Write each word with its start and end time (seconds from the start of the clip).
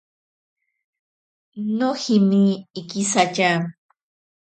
Nojime 1.77 2.43
ikisatya. 2.79 3.49